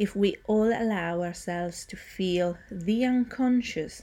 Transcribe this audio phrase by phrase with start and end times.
[0.00, 4.00] if we all allow ourselves to feel the unconscious,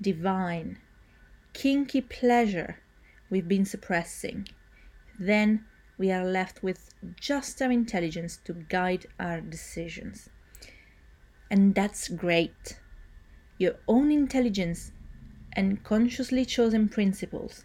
[0.00, 0.78] divine,
[1.52, 2.78] kinky pleasure
[3.28, 4.46] we've been suppressing,
[5.18, 5.64] then
[5.98, 10.28] we are left with just our intelligence to guide our decisions.
[11.50, 12.78] And that's great.
[13.58, 14.92] Your own intelligence
[15.54, 17.64] and consciously chosen principles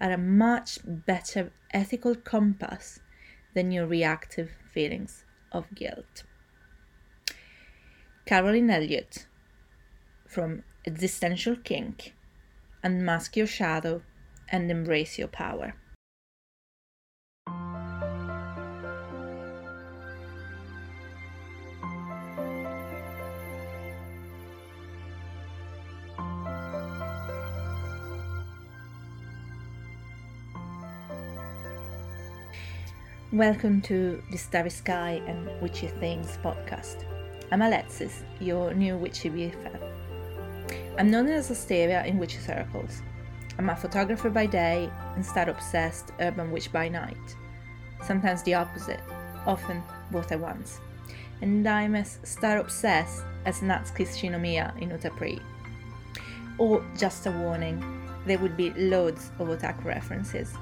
[0.00, 3.00] are a much better ethical compass
[3.54, 6.22] than your reactive feelings of guilt.
[8.26, 9.24] Caroline Elliott
[10.26, 12.12] from Existential Kink
[12.82, 14.02] Unmask Your Shadow
[14.48, 15.76] and Embrace Your Power.
[33.32, 37.04] Welcome to the Starry Sky and Witchy Things podcast.
[37.52, 39.80] I'm Alexis, your new witchy BFF.
[40.98, 43.02] I'm known as Asteria in witchy circles.
[43.56, 47.36] I'm a photographer by day and star obsessed urban witch by night.
[48.02, 49.00] Sometimes the opposite,
[49.46, 49.80] often
[50.10, 50.80] both at once.
[51.40, 55.40] And I'm as star obsessed as Natsuki Shinomiya in Utapri.
[56.58, 57.80] Or just a warning,
[58.26, 60.52] there would be loads of otaku references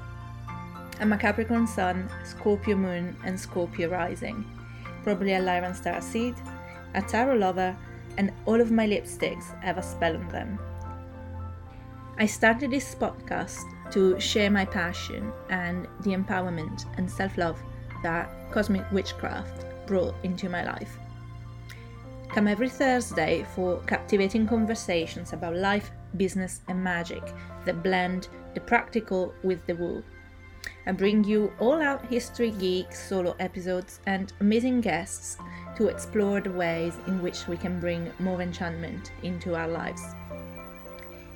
[1.01, 4.45] I'm a Capricorn Sun, Scorpio Moon, and Scorpio Rising.
[5.03, 6.35] Probably a Lyran Star Seed,
[6.95, 7.75] a Tarot Lover,
[8.17, 10.57] and all of my lipsticks have a spell on them.
[12.17, 17.61] I started this podcast to share my passion and the empowerment and self love
[18.03, 20.97] that cosmic witchcraft brought into my life.
[22.29, 27.23] Come every Thursday for captivating conversations about life, business, and magic
[27.65, 30.03] that blend the practical with the woo
[30.85, 35.37] and bring you all out history geeks solo episodes and amazing guests
[35.75, 40.01] to explore the ways in which we can bring more enchantment into our lives.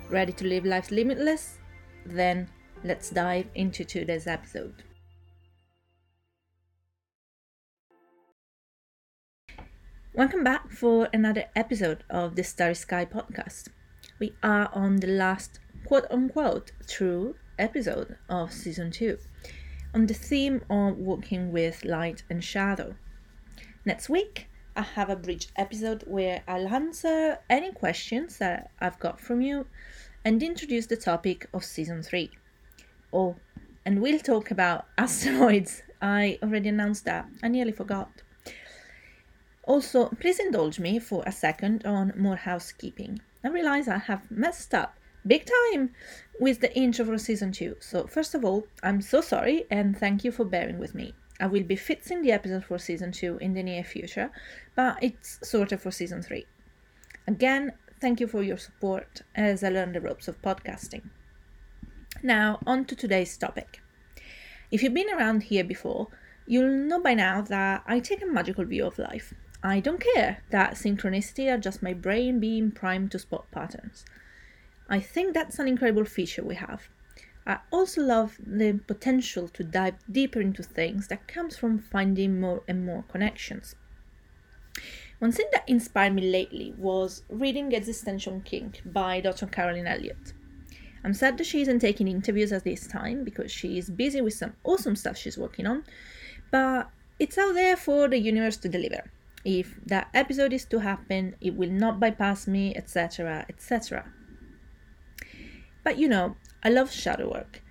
[0.09, 1.57] Ready to live life limitless?
[2.05, 2.49] Then
[2.83, 4.83] let's dive into today's episode.
[10.15, 13.69] Welcome back for another episode of the Starry Sky podcast.
[14.19, 19.17] We are on the last quote unquote true episode of season 2
[19.93, 22.95] on the theme of working with light and shadow.
[23.85, 29.19] Next week, I have a bridge episode where I'll answer any questions that I've got
[29.19, 29.65] from you
[30.23, 32.31] and introduce the topic of season 3.
[33.11, 33.35] Oh,
[33.85, 35.83] and we'll talk about asteroids.
[36.01, 38.21] I already announced that, I nearly forgot.
[39.63, 43.19] Also, please indulge me for a second on more housekeeping.
[43.43, 44.95] I realize I have messed up
[45.27, 45.91] big time
[46.39, 47.75] with the intro for season 2.
[47.79, 51.13] So, first of all, I'm so sorry and thank you for bearing with me.
[51.39, 54.31] I will be fixing the episode for season 2 in the near future,
[54.75, 56.45] but it's sort of for season 3.
[57.27, 61.09] Again, thank you for your support as I learn the ropes of podcasting.
[62.23, 63.81] Now, on to today's topic.
[64.71, 66.07] If you've been around here before,
[66.45, 69.33] you'll know by now that I take a magical view of life.
[69.63, 74.05] I don't care that synchronicity are just my brain being primed to spot patterns.
[74.89, 76.89] I think that's an incredible feature we have.
[77.45, 82.63] I also love the potential to dive deeper into things that comes from finding more
[82.67, 83.75] and more connections.
[85.19, 89.45] One thing that inspired me lately was reading Existential Kink by Dr.
[89.47, 90.33] Caroline Elliott.
[91.03, 94.33] I'm sad that she isn't taking interviews at this time because she is busy with
[94.33, 95.83] some awesome stuff she's working on,
[96.51, 96.89] but
[97.19, 99.11] it's out there for the universe to deliver.
[99.45, 104.05] If that episode is to happen, it will not bypass me, etc., etc.
[105.83, 107.61] But you know, I love shadow work.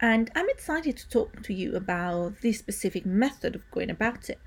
[0.00, 4.38] And I'm excited to talk to you about this specific method of going about it.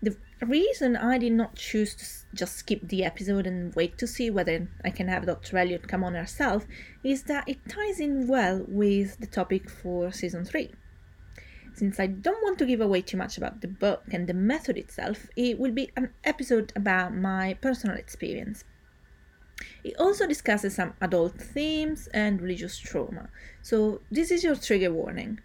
[0.00, 0.16] The
[0.46, 4.68] reason I did not choose to just skip the episode and wait to see whether
[4.84, 5.58] I can have Dr.
[5.58, 6.64] Elliott come on herself
[7.02, 10.70] is that it ties in well with the topic for season 3.
[11.74, 14.76] Since I don't want to give away too much about the book and the method
[14.76, 18.62] itself, it will be an episode about my personal experience.
[19.84, 23.28] It also discusses some adult themes and religious trauma.
[23.62, 25.40] So, this is your trigger warning.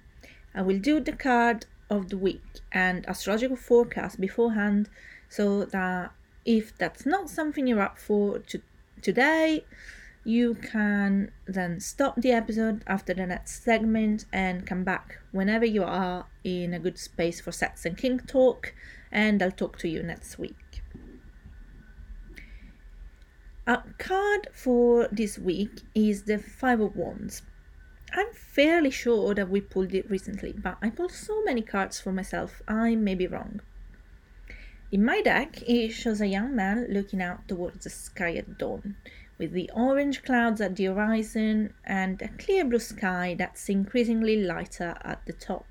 [0.55, 4.89] I will do the card of the week and astrological forecast beforehand
[5.29, 6.11] so that
[6.45, 8.61] if that's not something you're up for to,
[9.01, 9.65] today,
[10.23, 15.83] you can then stop the episode after the next segment and come back whenever you
[15.83, 18.73] are in a good space for sex and kink talk,
[19.11, 20.82] and I'll talk to you next week.
[23.65, 27.43] A card for this week is the Five of Wands.
[28.11, 32.11] I'm fairly sure that we pulled it recently, but I pulled so many cards for
[32.11, 33.61] myself, I may be wrong.
[34.91, 38.97] In my deck, it shows a young man looking out towards the sky at dawn,
[39.37, 44.97] with the orange clouds at the horizon and a clear blue sky that's increasingly lighter
[45.05, 45.67] at the top.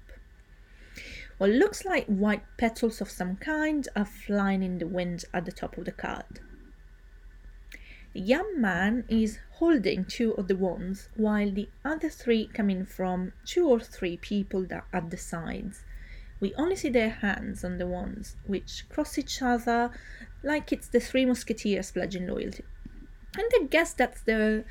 [1.36, 5.52] What looks like white petals of some kind are flying in the wind at the
[5.52, 6.40] top of the card.
[8.12, 13.32] The young man is holding two of the wands, while the other three coming from
[13.44, 15.84] two or three people at the sides.
[16.38, 19.90] We only see their hands on the wands, which cross each other
[20.42, 22.64] like it's the three musketeers pledging loyalty.
[23.38, 24.64] And I guess that's the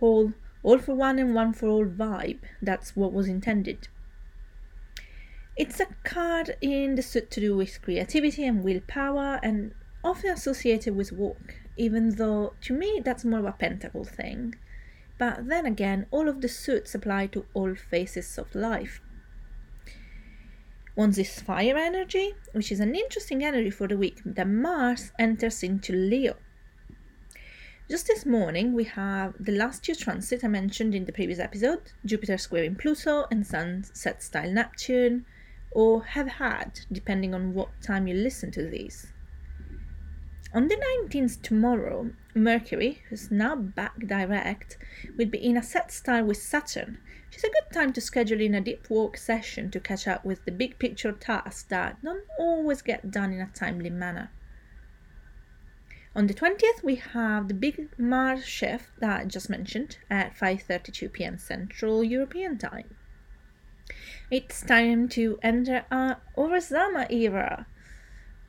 [0.00, 0.32] whole
[0.62, 2.40] all for one and one for all vibe.
[2.62, 3.88] That's what was intended.
[5.56, 10.96] It's a card in the suit to do with creativity and willpower and often associated
[10.96, 14.54] with work, even though to me that's more of a pentacle thing.
[15.18, 19.00] But then again, all of the suits apply to all phases of life.
[20.94, 25.62] Wands is fire energy, which is an interesting energy for the week that Mars enters
[25.62, 26.36] into Leo.
[27.88, 31.92] Just this morning, we have the last two transits I mentioned in the previous episode
[32.04, 35.24] Jupiter squaring Pluto and Sun sextile Neptune,
[35.70, 39.12] or have had, depending on what time you listen to these.
[40.54, 40.76] On the
[41.06, 44.76] 19th tomorrow, Mercury, who's now back direct,
[45.16, 48.54] will be in a sextile with Saturn, which is a good time to schedule in
[48.54, 52.82] a deep work session to catch up with the big picture tasks that don't always
[52.82, 54.30] get done in a timely manner.
[56.14, 61.10] On the 20th, we have the big Mars shift that I just mentioned at 5:32
[61.14, 61.38] p.m.
[61.38, 62.94] Central European Time.
[64.30, 67.66] It's time to enter our Oresama era,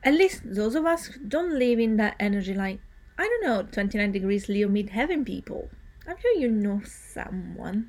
[0.04, 2.80] at least those of us who don't live in that energy like,
[3.18, 5.70] I don't know, 29 degrees Leo mid heaven people.
[6.06, 7.88] I'm sure you know someone.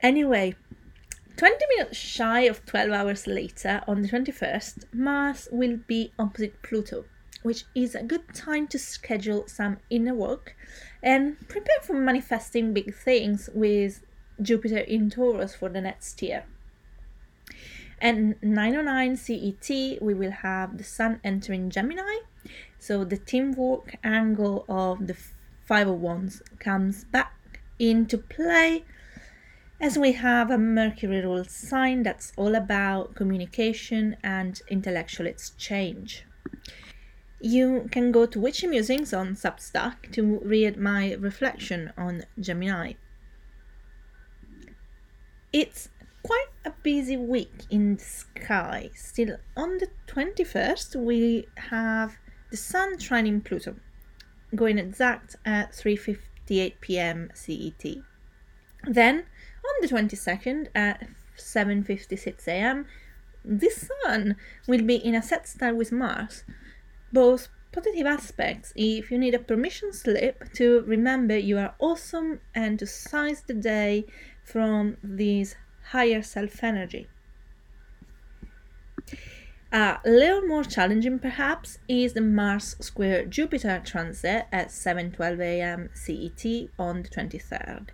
[0.00, 0.54] Anyway,
[1.36, 7.04] 20 minutes shy of 12 hours later, on the 21st, Mars will be opposite Pluto,
[7.42, 10.54] which is a good time to schedule some inner work
[11.02, 14.04] and prepare for manifesting big things with
[14.40, 16.44] Jupiter in Taurus for the next year.
[18.00, 22.18] And 909 CET, we will have the Sun entering Gemini.
[22.78, 25.16] So the teamwork angle of the
[25.66, 28.84] Five oh of Wands comes back into play
[29.80, 36.24] as we have a Mercury ruled sign that's all about communication and intellectual exchange.
[37.40, 42.94] You can go to Witchy Musings on Substack to read my reflection on Gemini.
[45.52, 45.90] It's
[46.28, 48.90] quite a busy week in the sky.
[48.94, 52.18] Still, on the 21st, we have
[52.50, 53.76] the Sun trining Pluto,
[54.54, 57.30] going exact at 3:58 p.m.
[57.32, 57.84] CET.
[58.84, 59.24] Then,
[59.68, 61.08] on the 22nd at
[61.38, 62.84] 7:56 a.m.,
[63.42, 64.36] the Sun
[64.66, 66.44] will be in a sextile with Mars.
[67.10, 72.78] Both positive aspects if you need a permission slip to remember you are awesome and
[72.78, 74.06] to size the day
[74.42, 75.54] from these
[75.90, 77.08] higher self energy.
[79.70, 85.90] A little more challenging, perhaps, is the Mars square Jupiter transit at 7:12 a.m.
[85.92, 87.88] CET on the 23rd.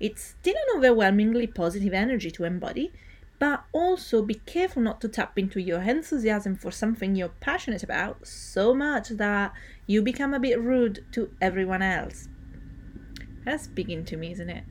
[0.00, 2.92] It's still an overwhelmingly positive energy to embody,
[3.38, 8.26] but also be careful not to tap into your enthusiasm for something you're passionate about
[8.26, 9.52] so much that
[9.86, 12.28] you become a bit rude to everyone else.
[13.44, 14.64] That's speaking to me, isn't it?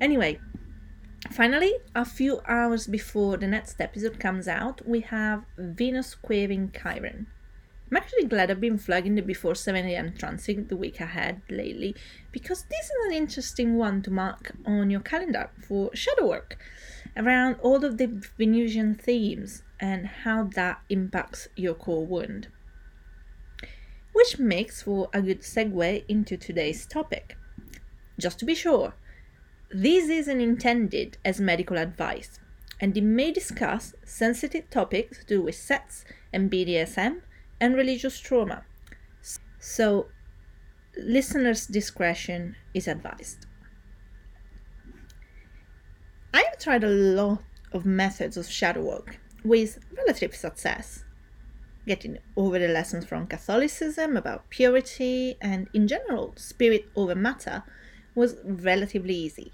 [0.00, 0.38] Anyway,
[1.30, 7.26] Finally, a few hours before the next episode comes out, we have Venus squaring Chiron.
[7.90, 11.94] I'm actually glad I've been flagging the before 7am transit the week ahead lately
[12.32, 16.58] because this is an interesting one to mark on your calendar for shadow work
[17.16, 18.06] around all of the
[18.38, 22.48] Venusian themes and how that impacts your core wound.
[24.12, 27.36] Which makes for a good segue into today's topic.
[28.18, 28.94] Just to be sure,
[29.70, 32.38] this isn't intended as medical advice,
[32.80, 37.22] and it may discuss sensitive topics to do with sex and BDSM
[37.60, 38.64] and religious trauma.
[39.58, 40.08] So,
[40.96, 43.46] listeners' discretion is advised.
[46.32, 47.42] I have tried a lot
[47.72, 51.04] of methods of shadow work with relative success,
[51.86, 57.64] getting over the lessons from Catholicism about purity and, in general, spirit over matter
[58.16, 59.52] was relatively easy.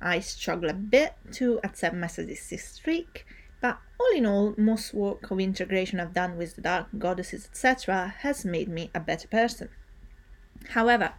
[0.00, 3.26] I struggle a bit to accept my sadistic streak,
[3.60, 8.14] but all in all, most work of integration I've done with the dark goddesses, etc.,
[8.20, 9.70] has made me a better person.
[10.70, 11.14] However,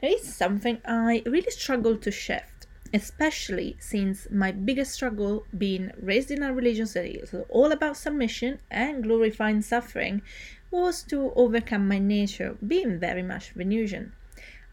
[0.00, 6.30] there is something I really struggle to shift, especially since my biggest struggle being raised
[6.30, 10.22] in a religion that is all about submission and glorifying suffering
[10.70, 14.12] was to overcome my nature being very much Venusian.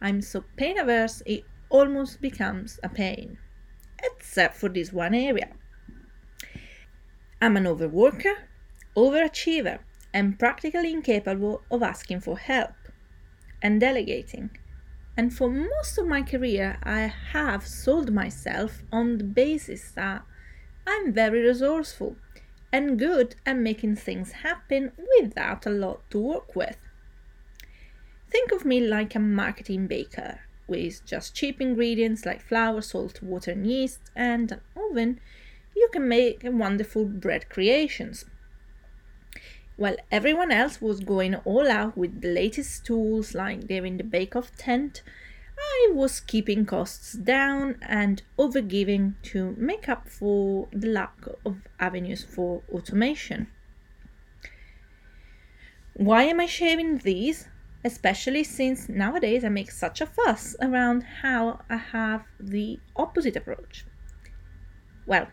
[0.01, 3.37] I'm so pain averse it almost becomes a pain.
[4.01, 5.49] Except for this one area.
[7.41, 8.35] I'm an overworker,
[8.95, 9.79] overachiever,
[10.13, 12.73] and practically incapable of asking for help
[13.61, 14.49] and delegating.
[15.17, 20.23] And for most of my career, I have sold myself on the basis that
[20.87, 22.15] I'm very resourceful
[22.71, 26.77] and good at making things happen without a lot to work with.
[28.29, 33.51] Think of me like a marketing baker with just cheap ingredients like flour, salt, water,
[33.51, 35.19] and yeast, and an oven.
[35.75, 38.25] You can make wonderful bread creations.
[39.77, 44.03] While everyone else was going all out with the latest tools like they're in the
[44.03, 45.01] Bake Off tent,
[45.57, 52.23] I was keeping costs down and overgiving to make up for the lack of avenues
[52.23, 53.47] for automation.
[55.93, 57.47] Why am I sharing these?
[57.83, 63.85] Especially since nowadays I make such a fuss around how I have the opposite approach.
[65.05, 65.27] Well,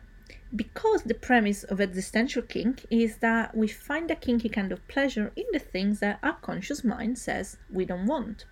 [0.55, 5.33] because the premise of existential kink is that we find a kinky kind of pleasure
[5.35, 8.45] in the things that our conscious mind says we don't want.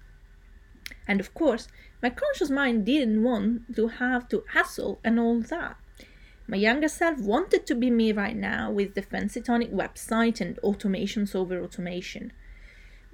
[1.07, 1.69] And of course,
[2.03, 5.77] my conscious mind didn't want to have to hassle and all that.
[6.47, 10.59] My younger self wanted to be me right now with the fancy tonic website and
[10.63, 12.33] automations over automation.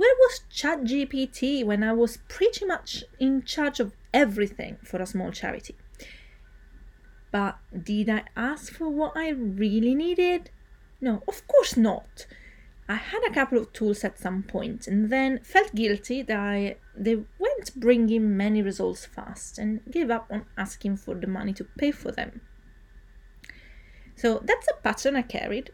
[0.00, 5.30] Where was ChatGPT when I was pretty much in charge of everything for a small
[5.30, 5.76] charity?
[7.30, 10.48] But did I ask for what I really needed?
[11.02, 12.24] No, of course not.
[12.88, 16.76] I had a couple of tools at some point and then felt guilty that I,
[16.96, 21.64] they weren't bringing many results fast and gave up on asking for the money to
[21.76, 22.40] pay for them.
[24.16, 25.72] So that's a pattern I carried,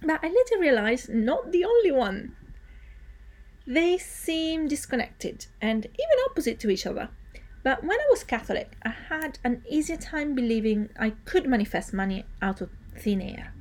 [0.00, 2.36] but I later realized not the only one.
[3.68, 7.10] They seem disconnected and even opposite to each other.
[7.62, 12.24] But when I was Catholic, I had an easier time believing I could manifest money
[12.40, 13.52] out of thin air.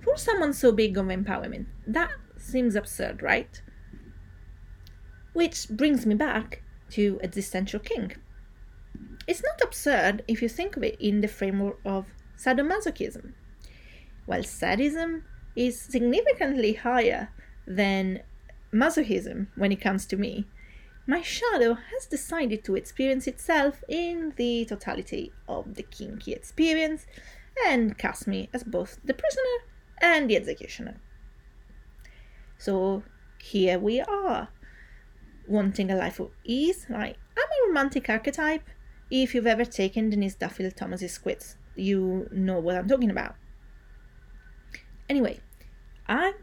[0.00, 3.60] For someone so big of empowerment, that seems absurd, right?
[5.32, 8.20] Which brings me back to existential kink.
[9.26, 12.06] It's not absurd if you think of it in the framework of
[12.38, 13.32] sadomasochism.
[14.26, 15.24] While sadism
[15.56, 17.30] is significantly higher
[17.66, 18.22] than
[18.72, 20.46] masochism when it comes to me,
[21.06, 27.06] my shadow has decided to experience itself in the totality of the kinky experience
[27.66, 29.58] and cast me as both the prisoner
[30.02, 31.00] and the executioner.
[32.58, 33.02] So
[33.40, 34.48] here we are,
[35.46, 36.86] wanting a life of ease.
[36.90, 38.68] I'm a romantic archetype.
[39.10, 43.36] If you've ever taken Denise Duffield Thomas's quiz, you know what I'm talking about.
[45.08, 45.40] Anyway,
[46.06, 46.34] I'm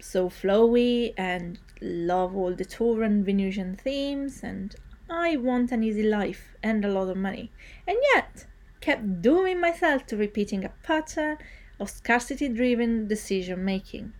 [0.00, 4.74] so flowy and love all the Taurean Venusian themes, and
[5.10, 7.52] I want an easy life and a lot of money,
[7.86, 8.46] and yet
[8.80, 11.38] kept dooming myself to repeating a pattern
[11.78, 14.12] of scarcity driven decision making.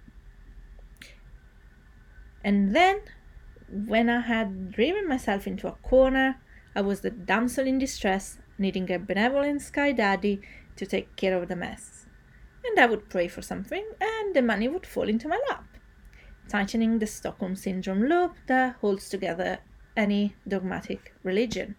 [2.44, 3.00] And then,
[3.68, 6.40] when I had driven myself into a corner,
[6.74, 10.40] I was the damsel in distress, needing a benevolent sky daddy
[10.76, 12.06] to take care of the mess.
[12.64, 15.75] And I would pray for something, and the money would fall into my lap
[16.48, 19.58] tightening the Stockholm Syndrome loop that holds together
[19.96, 21.76] any dogmatic religion.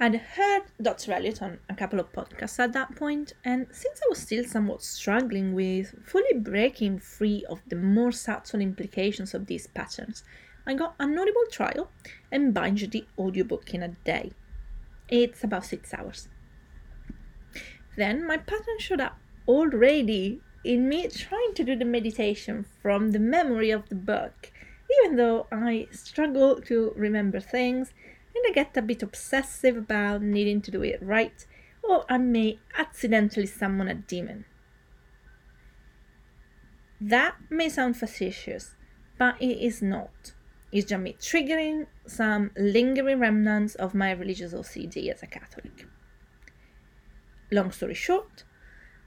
[0.00, 1.12] I'd heard Dr.
[1.12, 4.82] Elliot on a couple of podcasts at that point, and since I was still somewhat
[4.82, 10.24] struggling with fully breaking free of the more subtle implications of these patterns,
[10.66, 11.90] I got an audible trial
[12.32, 14.32] and binged the audiobook in a day.
[15.08, 16.28] It's about six hours.
[17.96, 23.18] Then my pattern showed up already in me trying to do the meditation from the
[23.18, 24.52] memory of the book,
[25.00, 27.92] even though I struggle to remember things
[28.34, 31.46] and I get a bit obsessive about needing to do it right,
[31.82, 34.44] or I may accidentally summon a demon.
[37.00, 38.74] That may sound facetious,
[39.18, 40.34] but it is not.
[40.70, 45.86] It's just me triggering some lingering remnants of my religious OCD as a Catholic.
[47.50, 48.44] Long story short,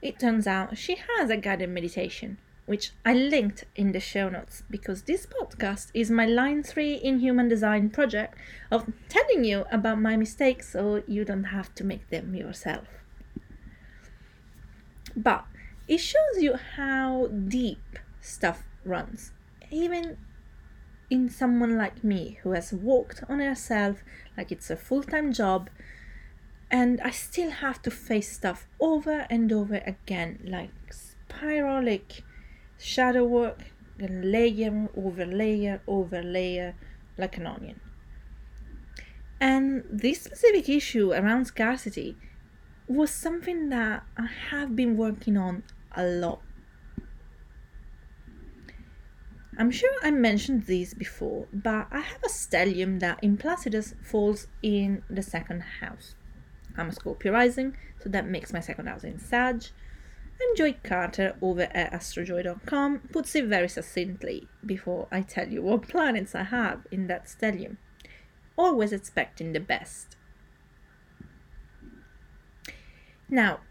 [0.01, 4.63] it turns out she has a guided meditation, which I linked in the show notes
[4.69, 8.35] because this podcast is my line three in human design project
[8.71, 12.87] of telling you about my mistakes so you don't have to make them yourself.
[15.15, 15.45] But
[15.87, 19.31] it shows you how deep stuff runs,
[19.71, 20.17] even
[21.09, 24.03] in someone like me who has walked on herself
[24.35, 25.69] like it's a full time job
[26.71, 32.21] And I still have to face stuff over and over again, like spiralic
[32.77, 33.59] shadow work,
[33.99, 36.75] layer over layer over layer,
[37.17, 37.79] like an onion.
[39.39, 42.17] And this specific issue around scarcity
[42.87, 45.63] was something that I have been working on
[45.95, 46.41] a lot.
[49.57, 54.47] I'm sure I mentioned this before, but I have a stellium that in Placidus falls
[54.61, 56.15] in the second house.
[56.77, 59.63] I'm a Scorpio rising, so that makes my second house in Sag.
[60.39, 65.87] And Joy Carter over at astrojoy.com puts it very succinctly before I tell you what
[65.87, 67.77] planets I have in that stellium.
[68.57, 70.17] Always expecting the best.
[73.29, 73.61] Now,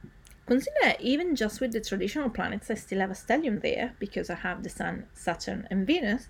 [0.46, 4.34] consider even just with the traditional planets, I still have a stellium there because I
[4.36, 6.28] have the Sun, Saturn, and Venus.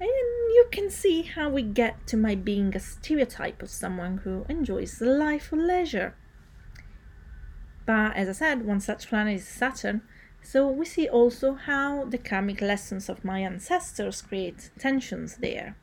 [0.00, 4.46] And you can see how we get to my being a stereotype of someone who
[4.48, 6.14] enjoys life for leisure.
[7.84, 10.00] But as I said, one such planet is Saturn,
[10.42, 15.76] so we see also how the karmic lessons of my ancestors create tensions there.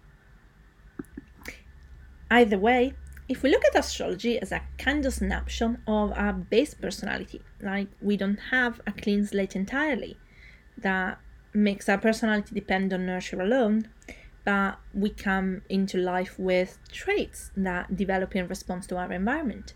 [2.32, 2.94] Either way,
[3.30, 7.90] if we look at astrology as a kind of snapshot of our base personality, like
[8.02, 10.18] we don't have a clean slate entirely
[10.78, 11.20] that
[11.58, 13.90] makes our personality depend on nurture alone,
[14.46, 19.74] but we come into life with traits that develop in response to our environment.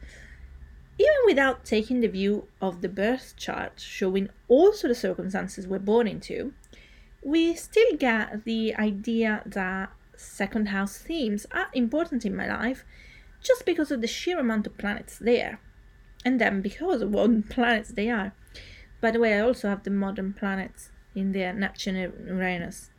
[0.97, 6.07] Even without taking the view of the birth chart showing also the circumstances we're born
[6.07, 6.53] into,
[7.23, 12.85] we still get the idea that second house themes are important in my life
[13.41, 15.59] just because of the sheer amount of planets there.
[16.23, 18.33] And then because of what planets they are.
[19.01, 22.89] By the way, I also have the modern planets in their Neptune and Uranus.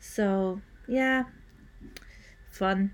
[0.00, 1.24] So, yeah,
[2.48, 2.92] fun.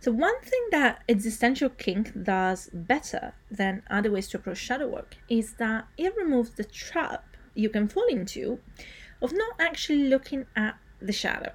[0.00, 5.16] So, one thing that Existential Kink does better than other ways to approach shadow work
[5.28, 8.58] is that it removes the trap you can fall into
[9.22, 11.52] of not actually looking at the shadow.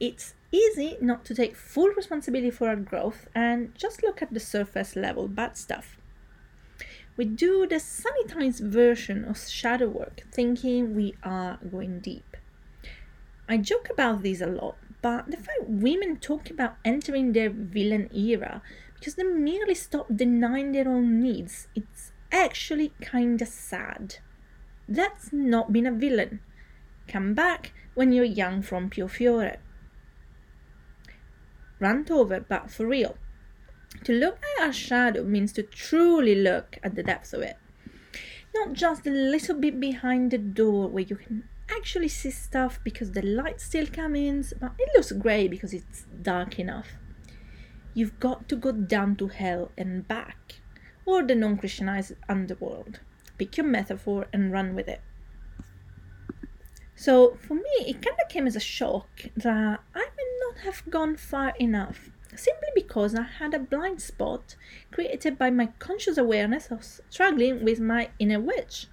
[0.00, 4.40] It's easy not to take full responsibility for our growth and just look at the
[4.40, 5.98] surface level bad stuff.
[7.18, 12.36] We do the sanitized version of shadow work, thinking we are going deep.
[13.48, 18.08] I joke about this a lot, but the fact women talk about entering their villain
[18.14, 18.62] era
[18.94, 24.18] because they merely stop denying their own needs, it's actually kinda sad.
[24.88, 26.38] That's not being a villain.
[27.08, 29.58] Come back when you're young from Pio Fiore
[31.80, 33.16] rant over, but for real.
[34.04, 37.56] To look at our shadow means to truly look at the depths of it.
[38.54, 43.12] Not just a little bit behind the door where you can actually see stuff because
[43.12, 46.88] the light still comes in, but it looks grey because it's dark enough.
[47.94, 50.60] You've got to go down to hell and back,
[51.04, 53.00] or the non Christianized underworld.
[53.38, 55.00] Pick your metaphor and run with it.
[56.94, 60.82] So for me, it kind of came as a shock that I may not have
[60.90, 64.56] gone far enough, simply because I had a blind spot
[64.90, 68.86] created by my conscious awareness of struggling with my inner witch,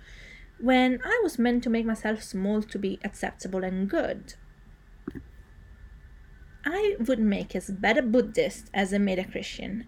[0.60, 4.34] when I was meant to make myself small to be acceptable and good.
[6.66, 9.86] I would make as bad a Buddhist as I made a Christian.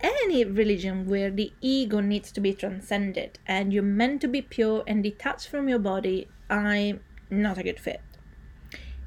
[0.00, 4.82] Any religion where the ego needs to be transcended and you're meant to be pure
[4.86, 7.00] and detached from your body, I'm
[7.30, 8.00] not a good fit.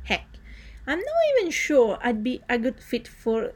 [0.04, 0.28] Heck,
[0.88, 3.54] I'm not even sure I'd be a good fit for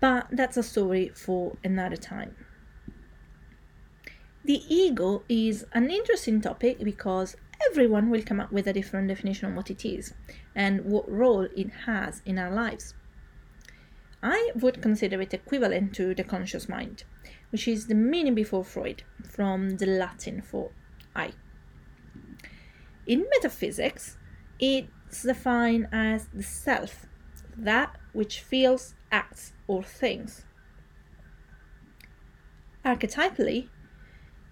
[0.00, 2.34] But that's a story for another time.
[4.44, 7.36] The ego is an interesting topic because
[7.70, 10.14] everyone will come up with a different definition of what it is
[10.54, 12.94] and what role it has in our lives.
[14.22, 17.04] I would consider it equivalent to the conscious mind,
[17.50, 20.70] which is the meaning before Freud, from the Latin for
[21.14, 21.32] I.
[23.06, 24.16] In metaphysics,
[24.58, 27.06] it is defined as the self,
[27.56, 30.44] that which feels, acts, or thinks.
[32.84, 33.68] Archetypally,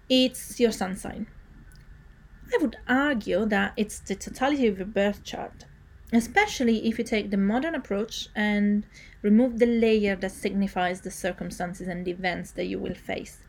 [0.09, 1.27] it's your sun sign.
[2.53, 5.65] I would argue that it's the totality of your birth chart,
[6.11, 8.85] especially if you take the modern approach and
[9.21, 13.39] remove the layer that signifies the circumstances and events that you will face.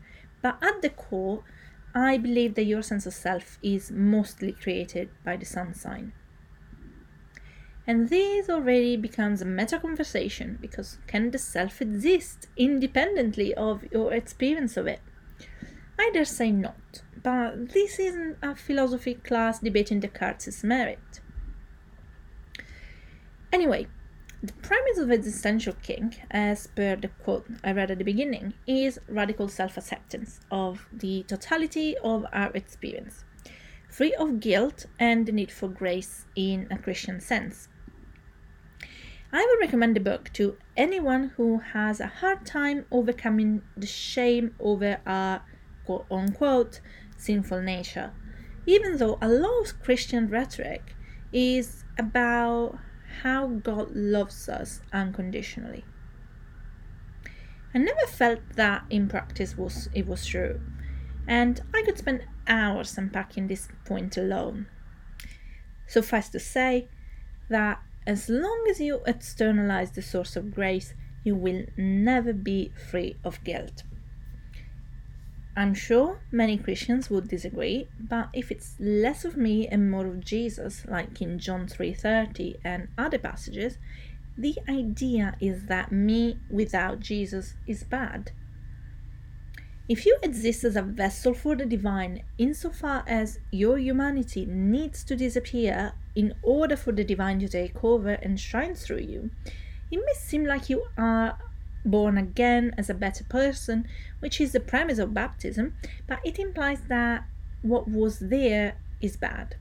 [0.41, 1.43] But at the core,
[1.93, 6.13] I believe that your sense of self is mostly created by the sun sign.
[7.91, 14.13] And this already becomes a meta conversation because can the self exist independently of your
[14.13, 15.01] experience of it?
[15.99, 21.19] I dare say not, but this isn't a philosophy class debating Descartes' merit.
[23.51, 23.87] Anyway,
[24.41, 29.01] The premise of existential kink, as per the quote I read at the beginning, is
[29.09, 33.25] radical self acceptance of the totality of our experience,
[33.89, 37.67] free of guilt and the need for grace in a Christian sense.
[39.33, 44.53] I would recommend the book to anyone who has a hard time overcoming the shame
[44.59, 45.43] over our
[45.85, 46.81] quote unquote
[47.17, 48.11] sinful nature,
[48.65, 50.95] even though a lot of Christian rhetoric
[51.31, 52.77] is about
[53.21, 55.85] how God loves us unconditionally.
[57.73, 60.59] I never felt that in practice was it was true,
[61.25, 64.67] and I could spend hours unpacking this point alone.
[65.87, 66.89] Suffice to say
[67.47, 73.15] that as long as you externalize the source of grace, you will never be free
[73.23, 73.83] of guilt.
[75.55, 80.21] I'm sure many Christians would disagree, but if it's less of me and more of
[80.21, 83.77] Jesus, like in John 3:30 and other passages,
[84.37, 88.31] the idea is that me without Jesus is bad.
[89.89, 95.17] If you exist as a vessel for the divine, insofar as your humanity needs to
[95.17, 99.31] disappear in order for the divine to take over and shine through you,
[99.89, 101.37] it may seem like you are
[101.85, 103.87] born again as a better person,
[104.19, 105.73] which is the premise of baptism,
[106.07, 107.25] but it implies that
[107.61, 109.55] what was there is bad.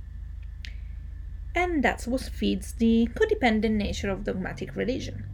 [1.54, 5.24] And that's what feeds the codependent nature of dogmatic religion.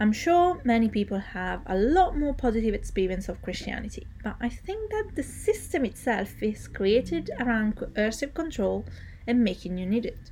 [0.00, 4.90] I'm sure many people have a lot more positive experience of Christianity, but I think
[4.90, 8.84] that the system itself is created around coercive control
[9.26, 10.30] and making you need it.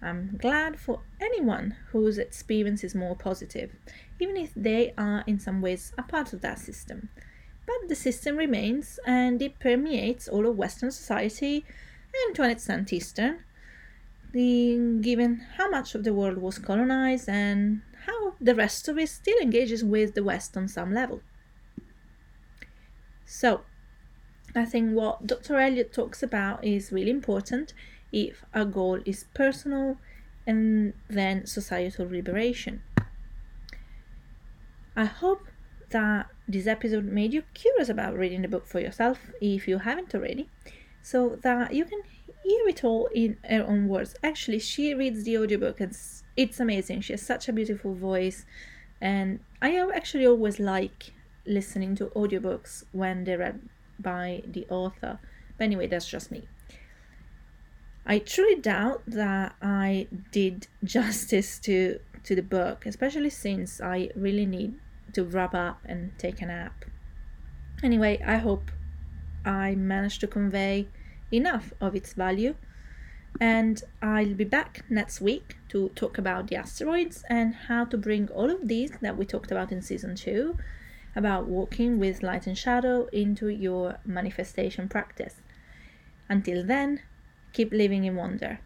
[0.00, 3.72] I'm glad for anyone whose experience is more positive,
[4.20, 7.08] even if they are in some ways a part of that system.
[7.66, 11.64] But the system remains and it permeates all of Western society
[12.26, 13.40] and to an extent Eastern,
[14.32, 19.08] the, given how much of the world was colonized and how the rest of it
[19.08, 21.20] still engages with the West on some level.
[23.26, 23.62] So,
[24.54, 25.58] I think what Dr.
[25.58, 27.74] Elliot talks about is really important
[28.12, 29.98] if a goal is personal
[30.46, 32.82] and then societal liberation.
[34.96, 35.46] I hope
[35.90, 40.14] that this episode made you curious about reading the book for yourself if you haven't
[40.14, 40.48] already,
[41.02, 42.02] so that you can
[42.42, 44.16] hear it all in her own words.
[44.22, 45.96] Actually, she reads the audiobook and
[46.36, 47.02] it's amazing.
[47.02, 48.44] She has such a beautiful voice,
[49.00, 51.12] and I actually always like
[51.46, 53.60] listening to audiobooks when they're read
[53.98, 55.18] by the author.
[55.56, 56.48] But anyway, that's just me.
[58.06, 64.46] I truly doubt that I did justice to to the book, especially since I really
[64.46, 64.74] need
[65.12, 66.84] to wrap up and take a nap.
[67.82, 68.70] Anyway, I hope
[69.44, 70.88] I managed to convey
[71.30, 72.54] enough of its value,
[73.40, 78.28] and I'll be back next week to talk about the asteroids and how to bring
[78.30, 80.56] all of these that we talked about in season 2
[81.18, 85.34] about walking with light and shadow into your manifestation practice.
[86.28, 87.00] Until then,
[87.52, 88.60] keep living in wonder.